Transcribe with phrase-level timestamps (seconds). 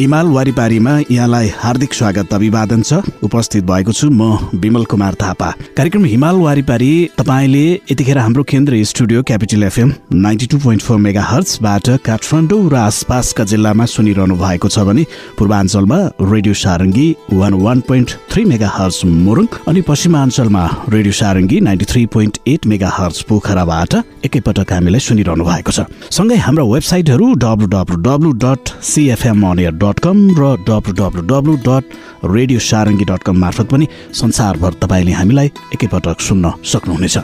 [0.00, 6.04] हिमाल वारिपारीमा यहाँलाई हार्दिक स्वागत अभिवादन छ। उपस्थित भएको छु म विमल कुमार थापा। कार्यक्रम
[6.04, 11.88] हिमाल वारिपारी तपाईँले यतिखेर हाम्रो केन्द्रीय studio capital FM ninety two point four mega हर्चबाट
[12.06, 18.44] काठमाडौँ र आसपासका जिल्लामा सुनिरहनु भएको छ भने पूर्वाञ्चलमा radio Sarangi one one point three
[18.78, 20.62] megahertz Morang अनि पश्चिमाञ्चलमा
[20.94, 22.70] radio Sarangi ninety three point eight
[23.00, 23.98] megahertz पोखराबाट
[24.30, 29.46] एकैपटक हामीलाई सुनिरहनु भएको छ। सँगै हाम्रा वेबसाइटहरू W W W dot CFM
[29.88, 31.84] dot com र W W W dot
[32.28, 37.16] radio Sarangi dot com मार्फत पनि संसारभर तपाईँले हामीलाई एकैपटक सुन्न सक्नुहुनेछ।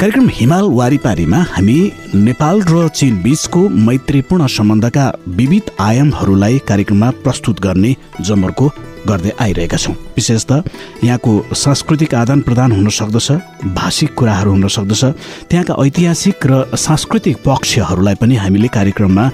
[0.00, 1.78] कार्यक्रम हिमाल वारिपारीमा हामी
[2.14, 5.06] नेपाल र चीन बीचको मैत्रीपूर्ण सम्बन्धका
[5.40, 8.70] विविध आयामहरूलाई कार्यक्रममा प्रस्तुत गर्ने जमर्को
[9.08, 10.62] गर्दै आइरहेका छौँ। विशेष त
[11.04, 13.28] यहाँको सांस्कृतिक आदान प्रदान हुन सक्दछ
[13.74, 15.04] भाषिक कुराहरू हुन सक्दछ
[15.50, 19.24] त्यहाँका ऐतिहासिक र सांस्कृतिक पक्षहरूलाई पनि हामीले कार्यक्रममा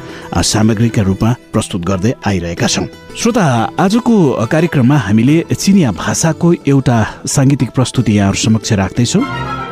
[0.42, 3.44] सामग्रीका रूपमा प्रस्तुत गर्दै आइरहेका छौँ। श्रोता
[3.78, 4.14] आजको
[4.47, 9.66] कार्यक्रममा हामीले चिनिया भाषाको एउटा साङ्गीतिक प्रस्तुति यहाँहरू समक्ष राख्दैछौँ।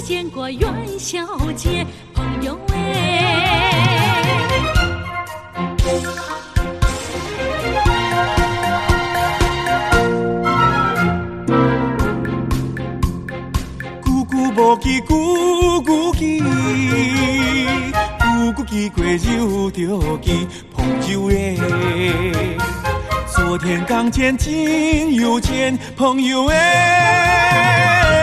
[0.00, 1.18] 见过元宵
[1.52, 3.34] 节朋友哎。
[14.02, 16.46] 姑姑不记姑姑记，姑
[18.52, 21.56] 姑记过又着记朋友哎。
[23.34, 28.17] 昨天刚见，今又见朋友哎。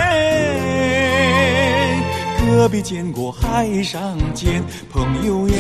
[2.46, 5.56] 何必见过海上见朋友耶？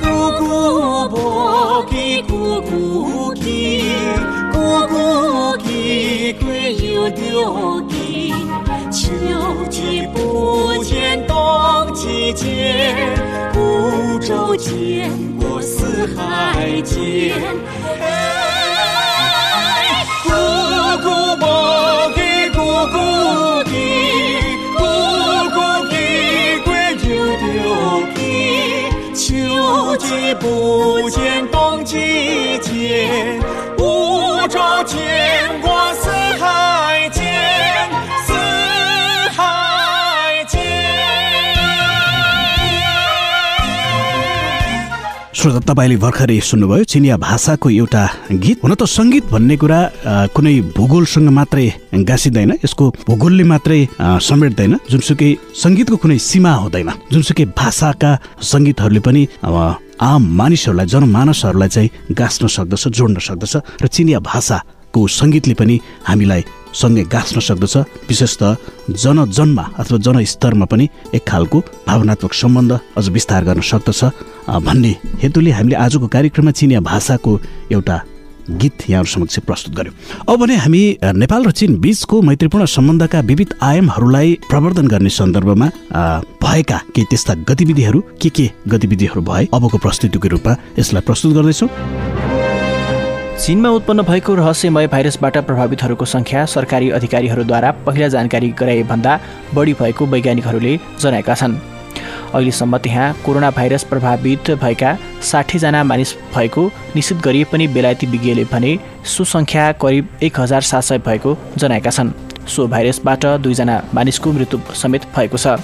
[0.00, 3.82] 姑姑不给姑姑给，
[4.52, 6.74] 姑姑给贵
[7.12, 8.32] 丢给，
[8.90, 9.10] 秋
[9.68, 11.29] 季不见。
[12.00, 12.94] 季节
[13.52, 17.36] 孤舟见过四海间
[18.00, 18.06] 哎
[27.02, 28.02] 丢丢
[29.14, 33.06] 秋季不见冬季节
[33.78, 34.82] 雾罩
[45.50, 48.02] श्रोता तपाईँले भर्खरै सुन्नुभयो चिनिया भाषाको एउटा
[48.38, 49.80] गीत। हुन त सङ्गीत भन्ने कुरा
[50.30, 51.66] कुनै भूगोलसँग मात्रै
[52.06, 60.22] गाँसिँदैन यसको भूगोलले मात्रै समेट्दैन। जुनसुकै सङ्गीतको कुनै सीमा हुँदैन। जुनसुकै भाषाका सङ्गीतहरूले पनि आम
[60.38, 66.42] मानिसहरूलाई जनमानसहरूलाई चाहिँ गाँच्न सक्दछ जोड्न सक्दछ। र चिनिया भाषाको सङ्गीतले पनि हामीलाई
[66.72, 67.76] सँगै गाँच्न सक्दछ।
[68.08, 68.56] विशेष त
[68.90, 74.04] जनजनमा अथवा जनस्तरमा पनि एक खालको भावनात्मक सम्बन्ध अझ विस्तार गर्न सक्दछ।
[74.48, 74.92] भन्ने
[75.22, 77.32] हेतुले हामीले आजको कार्यक्रममा चिनिया भाषाको
[77.72, 77.96] एउटा
[78.50, 79.94] गीत यहाँहरू समक्ष प्रस्तुत गर्यौँ।
[80.26, 80.82] अब भने हामी
[81.14, 85.66] नेपाल र चीन बीचको मैत्रीपूर्ण सम्बन्धका विविध आयामहरूलाई प्रवर्धन गर्ने सन्दर्भमा
[86.42, 91.68] भएका केही त्यस्ता गतिविधिहरू के के गतिविधिहरू भए अबको प्रस्तुतिको रूपमा यसलाई प्रस्तुत गर्दैछौँ।
[93.40, 99.12] चीनमा उत्पन्न भएको रहस्यमय भाइरसबाट प्रभावितहरूको सङ्ख्या सरकारी अधिकारीहरूद्वारा पहिला जानकारी गराए भन्दा
[99.54, 101.56] बढी भएको वैज्ञानिकहरूले जनाएका छन्।
[102.34, 104.96] अहिलेसम्म त्यहाँ कोरोना भाइरस प्रभावित भएका
[105.30, 106.66] साठीजना मानिस भएको
[106.96, 108.78] निश्चित गरिए पनि बेलायती विज्ञले भने
[109.16, 112.12] सुसङ्ख्या करिब एक हजार सात सय भएको जनाएका छन्।
[112.50, 115.56] सो भाइरसबाट दुईजना मानिसको मृत्यु समेत भएको छ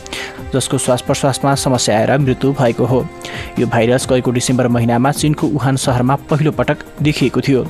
[0.55, 2.99] जसको श्वास प्रश्वासमा समस्या आएर मृत्यु भएको हो।
[3.59, 7.65] यो भाइरस गएको डिसेम्बर महिनामा चिनको वुहान सहरमा पहिलो पटक देखिएको थियो।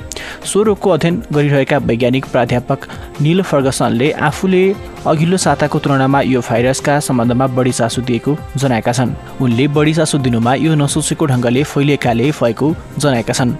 [0.45, 2.87] सो रोगको अध्ययन गरिरहेका वैज्ञानिक प्राध्यापक
[3.21, 4.63] निल फर्गसनले आफूले
[5.07, 10.53] अघिल्लो साताको तुलनामा यो भाइरसका सम्बन्धमा बढी चासो दिएको जनाएका छन्। उनले बढी चासो दिनुमा
[10.55, 13.55] यो नसोचेको ढङ्गले फैलिएकाले भएको जनाएका छन्।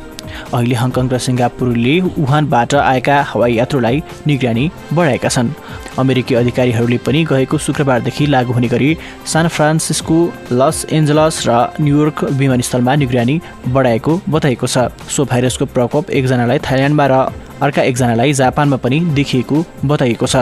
[0.54, 3.98] अहिले हङकङ र सिङ्गापुरले वुहानबाट आएका हवाई यात्रुलाई
[4.28, 5.50] निगरानी बढाएका छन्।
[5.98, 8.92] अमेरिकी अधिकारीहरूले पनि गएको शुक्रबारदेखि लागू हुने गरी
[9.26, 10.18] सान फ्रान्सिस्को
[10.60, 11.52] लस एन्जलस र
[11.82, 13.36] न्युयोर्क विमानस्थलमा निगरानी
[13.76, 14.78] बढाएको बताएको छ।
[15.10, 17.16] सो भाइरसको प्रकोप एकजनालाई थाइल्यान्डमा र
[17.62, 20.36] अर्का एकजनालाई जापानमा पनि देखिएको बताइएको छ।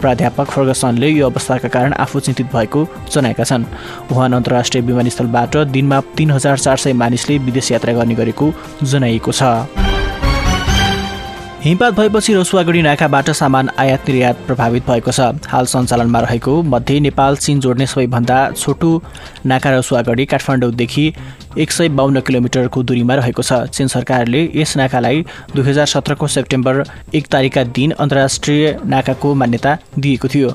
[0.00, 3.64] प्राध्यापक फर्गसनले यो अवस्थाका कारण आफू चिन्तित भएको जनाएका छन्।
[4.10, 8.52] वुहान अन्तर्राष्ट्रिय विमानस्थलबाट दिनमा तिन हजार चार सय मानिसले विदेश यात्रा गर्ने गरेको
[8.82, 9.95] जनाइएको छ।
[11.66, 15.20] हिमपात भएपछि रसुवागढी नाकाबाट सामान आयात निर्यात प्रभावित भएको छ।
[15.50, 18.90] हाल सञ्चालनमा रहेको मध्ये नेपाल चीन जोड्ने सबैभन्दा छोटो
[19.44, 21.06] नाका रसुवागढी काठमाडौँदेखि
[21.58, 25.24] एक सय बाहन्न किलोमिटरको दूरीमा रहेको छ। चीन सरकारले यस नाकालाई
[25.56, 26.84] दुई हजार सत्रको सेप्टेम्बर
[27.14, 30.50] एक तारिकका दिन अन्तर्राष्ट्रिय नाकाको मान्यता दिएको थियो।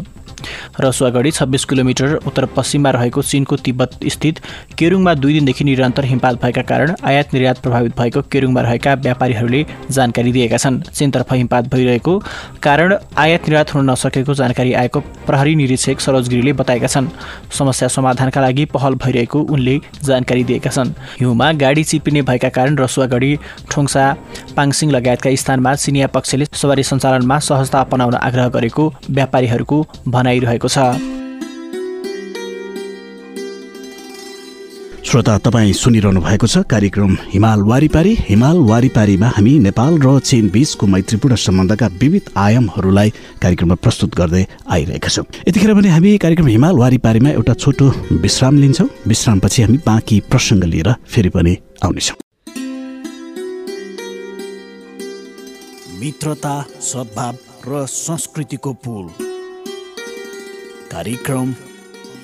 [0.81, 4.39] रसुवागढी छब्बिस किलोमिटर उत्तर पश्चिममा रहेको चिनको तिब्बत स्थित
[4.77, 10.31] केरुङमा दुई दिनदेखि निरन्तर हिमपात भएका कारण आयात निर्यात प्रभावित भएको केरुङमा रहेका व्यापारीहरूले जानकारी
[10.31, 12.17] दिएका छन्। चिनतर्फ हिमपात भइरहेको
[12.63, 17.07] कारण आयात निर्यात हुन नसकेको जानकारी आएको प्रहरी निरीक्षक सरोज गिरीले बताएका छन्।
[17.57, 23.35] समस्या समाधानका लागि पहल भइरहेको उनले जानकारी दिएका छन्। हिउँमा गाडी चिप्लिने भएका कारण रसुवागढी
[23.71, 24.05] ठोङ्सा
[24.57, 29.77] पाङसिङ लगायतका स्थानमा चिनिया पक्षले सवारी सञ्चालनमा सहजता अपनाउन आग्रह गरेको व्यापारीहरूको
[30.31, 30.79] भनाइरहेको छ।
[35.01, 40.87] श्रोता तपाईँ सुनिरहनु भएको छ कार्यक्रम हिमाल वारिपारी। हिमाल वारिपारीमा हामी नेपाल र चीन बीचको
[40.87, 43.09] मैत्रीपूर्ण सम्बन्धका विविध आयामहरूलाई
[43.43, 47.87] कार्यक्रममा प्रस्तुत गर्दै आइरहेका छौँ। यतिखेर भने हामी कार्यक्रम हिमाल वारिपारीमा एउटा छोटो
[48.23, 52.15] विश्राम लिन्छौँ। विश्रामपछि हामी बाँकी प्रसङ्ग लिएर फेरि पनि आउनेछौँ।
[55.99, 57.35] मित्रता सद्भाव
[57.67, 59.30] र संस्कृतिको पुल।
[60.91, 61.53] कार्यक्रम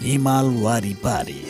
[0.02, 1.42] हिमाल वारिपारी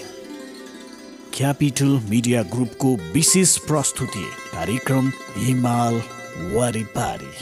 [1.37, 5.95] क्यापिटल मिडिया ग्रुपको विशेष प्रस्तुति कार्यक्रम हिमाल
[6.53, 7.33] वारिपारी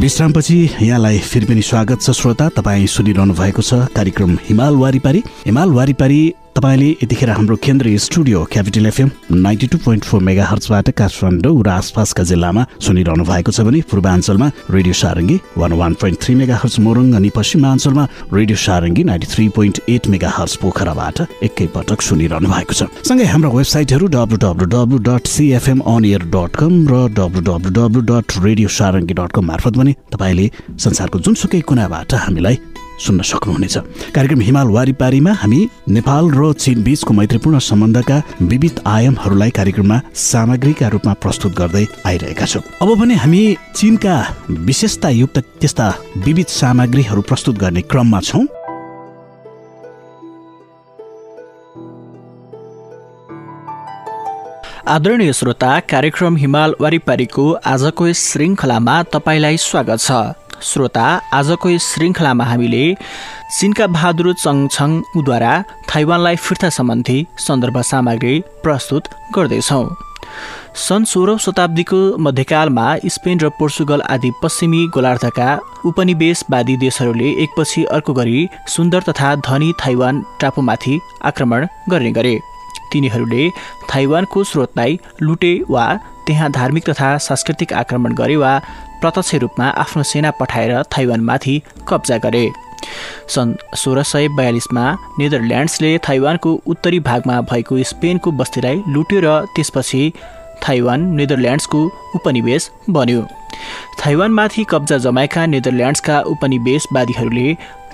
[0.00, 5.70] विश्रामपछि यहाँलाई फेरि पनि स्वागत छ श्रोता। तपाईँ सुनिरहनु भएको छ कार्यक्रम हिमाल वारिपारी हिमाल
[5.70, 6.20] वारिपारी
[6.56, 11.68] तपाईँले यतिखेर हाम्रो केन्द्रीय studio capital FM ninety two point four mega हर्चबाट काठमाडौँ र
[11.70, 17.12] आसपासका जिल्लामा सुनिरहनु भएको छ भने पूर्वाञ्चलमा radio Sarangi one one point three megahertz Morang
[17.14, 18.04] अनि पश्चिमाञ्चलमा
[18.34, 20.06] radio Sarangi ninety three point eight
[20.38, 26.04] megahertz पोखराबाट एकैपटक सुनिरहनु भएको छ। सँगै हाम्रो वेबसाइटहरू W W W dot CFM on
[26.04, 30.50] air dot com र W W W dot radio Sarangi dot com मार्फत पनि तपाईँले
[30.82, 32.58] संसारको जुनसुकै कुनाबाट हामीलाई
[33.00, 33.76] सुन्न सक्नुहुनेछ।
[34.14, 41.12] कार्यक्रम हिमाल वारिपारीमा हामी नेपाल र चीन बीचको मैत्रीपूर्ण सम्बन्धका विविध आयामहरूलाई कार्यक्रममा सामग्रीका रूपमा
[41.16, 43.42] प्रस्तुत गर्दै आइरहेका छौँ। अब भने हामी
[43.76, 44.14] चीनका
[44.68, 45.88] विशेषतायुक्त त्यस्ता
[46.18, 48.46] विविध सामग्रीहरू प्रस्तुत गर्ने क्रममा छौँ।
[54.88, 60.10] आदरणीय श्रोता कार्यक्रम हिमाल वारिपारीको आजको यस श्रृङ्खलामा तपाईँलाई स्वागत छ।
[60.62, 62.84] श्रोता आजको यस श्रृङ्खलामा हामीले
[63.58, 65.52] चिनका बहादुर चङछङद्वारा
[65.90, 69.84] थाइवानलाई फिर्ता सम्बन्धी सन्दर्भ सामग्री प्रस्तुत गर्दैछौँ।
[70.76, 75.48] सन् सोह्रौँ शताब्दीको मध्यकालमा स्पेन र पोर्चुगल आदि पश्चिमी गोलार्धका
[75.86, 82.38] उपनिवेशवादी देशहरूले एकपछि अर्को गरी सुन्दर तथा धनी थाइवान टापुमाथि आक्रमण गर्ने गरे।
[82.92, 83.48] तिनीहरूले
[83.90, 85.86] थाइवानको स्रोतलाई लुटे वा
[86.26, 88.52] त्यहाँ धार्मिक तथा सांस्कृतिक आक्रमण गरे वा
[89.00, 91.54] प्रत्यक्ष रूपमा आफ्नो सेना पठाएर थाइवानमाथि
[91.88, 92.44] कब्जा गरे।
[93.28, 94.84] सन् सोह्र सय बयालिसमा
[95.18, 100.02] नेदरल्यान्ड्सले थाइवानको उत्तरी भागमा भएको स्पेनको बस्तीलाई लुट्यो र त्यसपछि
[100.64, 101.80] थाइवान नेदरल्यान्ड्सको
[102.16, 103.22] उपनिवेश बन्यो।
[104.00, 107.48] थाइवानमाथि कब्जा जमाएका नेदरल्यान्ड्सका उपनिवेशवादीहरूले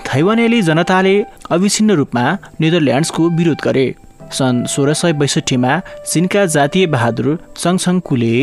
[0.08, 1.14] थाइवानेली जनताले
[1.50, 2.24] अविच्छिन्न रूपमा
[2.60, 3.86] नेदरल्यान्ड्सको विरोध गरे।
[4.32, 5.72] सन् सोह्र सय बैसठीमा
[6.10, 8.34] चिनका जातीय बहादुर चङछङकुले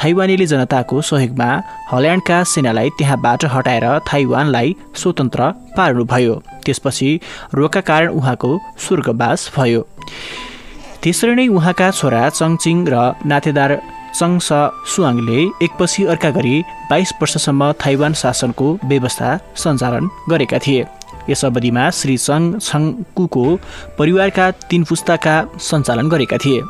[0.00, 1.48] थाइवानेली जनताको सहयोगमा
[1.92, 6.34] हल्यान्डका सेनालाई त्यहाँबाट हटाएर थाइवानलाई स्वतन्त्र पार्नुभयो।
[6.64, 7.10] त्यसपछि
[7.54, 8.50] रोगका कारण उहाँको
[8.84, 9.82] स्वर्गवास भयो।
[11.02, 12.94] त्यसरी नै उहाँका छोरा चङचिङ र
[13.26, 13.72] नातेदार
[14.14, 14.48] चङस
[14.92, 16.56] सुवाङले एकपछि अर्का गरी
[16.90, 20.82] बाइस वर्षसम्म थाइवान शासनको व्यवस्था सञ्चालन गरेका थिए।
[21.30, 23.44] यस अवधिमा श्री चङ छङकुको
[23.98, 26.62] परिवारका तीन पुस्ताका सञ्चालन गरेका थिए।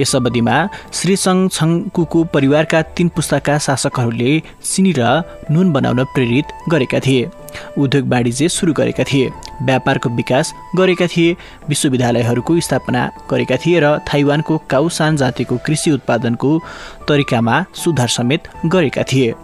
[0.00, 0.56] यस अवधिमा
[0.92, 4.32] श्री चङ छङकुको परिवारका तीन पुस्ताका शासकहरूले
[4.64, 7.30] चिनी र नुन बनाउन प्रेरित गरेका थिए।
[7.78, 9.30] उद्योग वाणिज्य सुरु गरेका थिए
[9.62, 11.36] व्यापारको विकास गरेका थिए
[11.68, 16.58] विश्वविद्यालयहरूको स्थापना गरेका थिए र थाइवानको काउसान जातिको कृषि उत्पादनको
[17.08, 19.34] तरिकामा सुधार समेत गरेका थिए।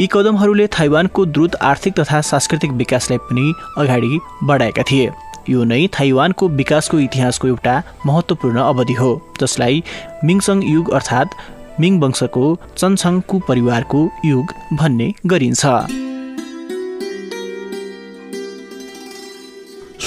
[0.00, 5.10] यी कदमहरूले थाइवानको द्रुत आर्थिक तथा सांस्कृतिक विकासलाई पनि अगाडि बढाएका थिए।
[5.50, 9.10] यो नै थाइवानको विकासको इतिहासको एउटा महत्त्वपूर्ण अवधि हो
[9.40, 9.82] जसलाई
[10.24, 11.38] मिङसङ युग अर्थात्
[11.80, 12.44] मिङ वंशको
[12.76, 16.07] चन्छङकु परिवारको युग भन्ने गरिन्छ।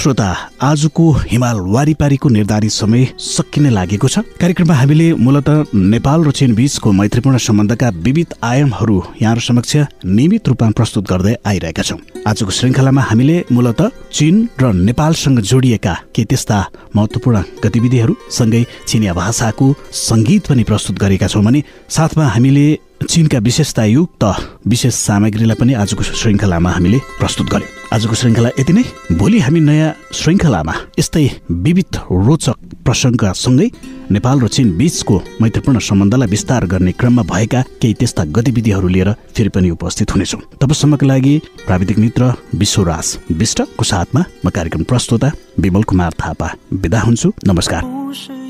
[0.02, 0.28] श्रोता
[0.62, 6.92] आजको हिमाल वारिपारीको निर्धारित समय सकिने लागेको छ। कार्यक्रममा हामीले मूलत नेपाल र चीन बीचको
[6.92, 13.36] मैत्रीपूर्ण सम्बन्धका विविध आयामहरू यहाँहरू समक्ष नियमित रूपमा प्रस्तुत गर्दै आइरहेका छौँ। आजको श्रृङ्खलामा हामीले
[13.52, 13.80] मूलत
[14.10, 16.58] चीन र नेपालसँग जोडिएका के त्यस्ता
[16.96, 22.66] महत्त्वपूर्ण गतिविधिहरू सँगै चिनिया भाषाको सङ्गीत पनि प्रस्तुत गरेका छौँ भने साथमा हामीले
[23.02, 24.24] चीनका विशेषतायुक्त
[24.66, 29.92] विशेष सामग्रीलाई पनि आजको श्रृङ्खलामा हामीले प्रस्तुत गर्यौँ। आजको श्रृङ्खला यति नै। भोलि हामी नयाँ
[30.12, 33.68] श्रृङ्खलामा यस्तै विविध रोचक प्रसङ्गका सँगै
[34.10, 39.48] नेपाल र चीन बीचको मैत्रीपूर्ण सम्बन्धलाई विस्तार गर्ने क्रममा भएका केही त्यस्ता गतिविधिहरू लिएर फेरि
[39.48, 41.34] पनि उपस्थित हुनेछौँ। तबसम्मको लागि
[41.66, 48.41] प्राविधिक मित्र विश्वराज विष्टको साथमा म कार्यक्रम प्रस्तुता विमल कुमार थापा। विदा हुन्छु। नमस्कार।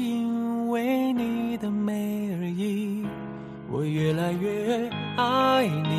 [3.72, 5.96] 我越来越爱你。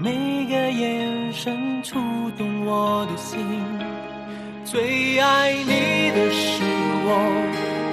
[0.00, 0.10] 每
[0.46, 1.96] 个眼神触
[2.36, 3.38] 动我的心，
[4.64, 6.60] 最爱你的是
[7.06, 7.10] 我，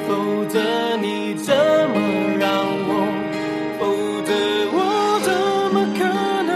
[0.07, 0.59] 否则
[0.97, 1.95] 你怎么
[2.39, 2.49] 让
[2.87, 2.91] 我？
[3.77, 3.85] 否
[4.25, 4.33] 则
[4.73, 4.79] 我
[5.21, 5.29] 怎
[5.71, 6.01] 么可
[6.43, 6.51] 能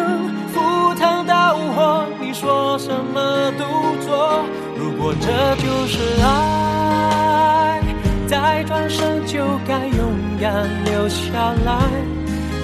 [0.47, 0.55] 赴
[0.99, 2.07] 汤蹈火？
[2.19, 3.63] 你说什么都
[4.03, 4.43] 做。
[4.75, 7.79] 如果这就是爱，
[8.27, 9.37] 再转身就
[9.67, 9.99] 该勇
[10.41, 11.77] 敢留下来。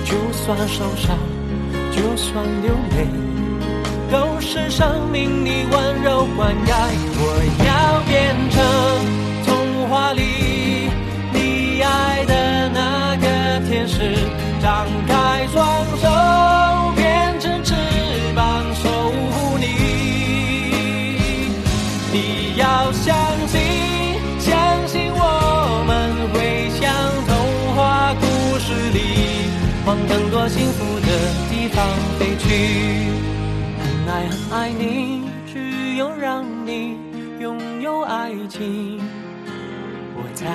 [0.06, 1.18] 就算受伤，
[1.92, 3.08] 就算流泪，
[4.12, 6.70] 都是生命你温柔灌溉。
[7.18, 7.24] 我
[7.66, 8.56] 要变成
[9.46, 10.22] 童话里
[11.34, 13.26] 你爱的那个
[13.68, 14.16] 天使，
[14.62, 15.66] 张开双
[15.98, 16.08] 手，
[29.96, 31.08] 往更多幸福的
[31.50, 31.88] 地方
[32.20, 32.46] 飞去。
[33.80, 33.84] 很
[34.14, 36.98] 爱很爱你，只有让你
[37.40, 39.00] 拥有爱情，
[40.18, 40.50] 我才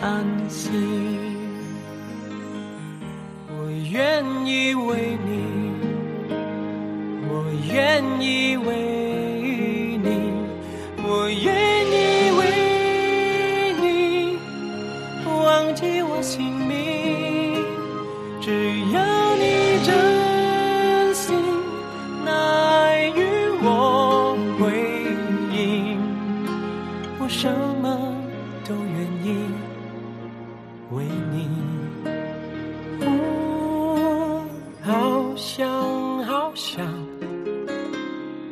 [0.00, 0.72] 安心。
[3.48, 5.30] 我愿意为你，
[7.28, 9.09] 我愿意为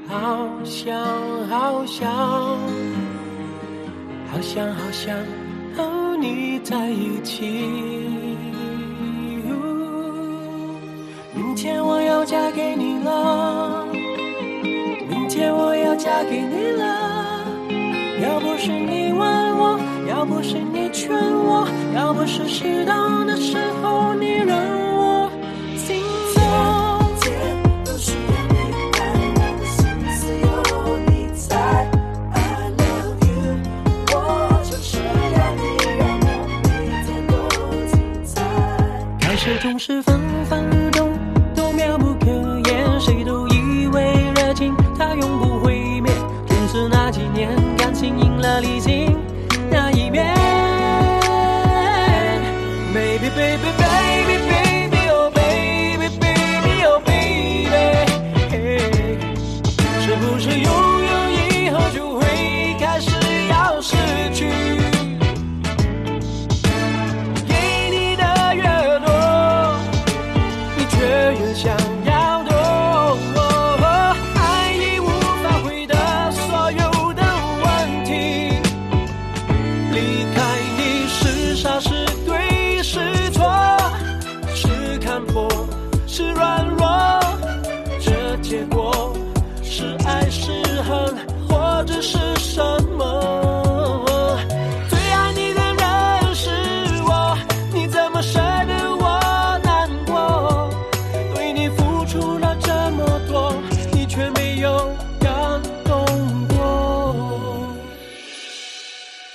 [0.09, 0.97] 好想
[1.51, 2.11] 好想，
[4.31, 5.15] 好想好想
[5.77, 7.47] 和你在一起。
[11.35, 13.87] 明天我要嫁给你了，
[15.09, 16.85] 明天我要嫁给你了。
[18.23, 19.21] 要不是你问
[19.59, 23.88] 我，要不是你劝我，要不是适当的时候